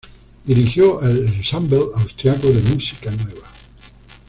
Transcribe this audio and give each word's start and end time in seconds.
Dirigió 0.45 0.99
el 1.03 1.27
Ensemble 1.27 1.77
Austriaco 1.93 2.47
de 2.47 2.61
Música 2.73 3.11
Nueva. 3.11 3.47